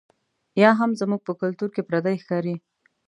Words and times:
یا 0.61 0.71
هم 0.79 0.91
زموږ 1.01 1.21
په 1.27 1.33
کلتور 1.41 1.69
کې 1.75 1.81
پردۍ 1.87 2.15
ښکاري. 2.23 2.55